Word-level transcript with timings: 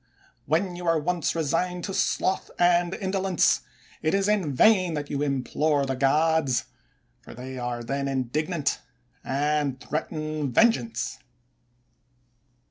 When 0.47 0.75
you 0.75 0.87
are 0.87 0.97
once 0.99 1.35
resigned 1.35 1.83
to 1.83 1.93
sloth 1.93 2.49
and 2.57 2.95
indolence, 2.95 3.61
it 4.01 4.15
is 4.15 4.27
in 4.27 4.51
vain 4.51 4.95
that 4.95 5.11
you 5.11 5.21
implore 5.21 5.85
the 5.85 5.95
gods; 5.95 6.65
for 7.21 7.35
they 7.35 7.59
are 7.59 7.83
then 7.83 8.07
indignant 8.07 8.79
and 9.23 9.79
threaten 9.79 10.51
vengeance. 10.51 11.19